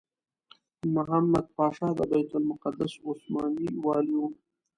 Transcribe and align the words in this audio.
محمد 0.95 1.45
پاشا 1.55 1.89
د 1.97 1.99
بیت 2.11 2.29
المقدس 2.37 2.93
عثماني 3.09 3.67
والي 3.83 4.15
وو. 4.17 4.27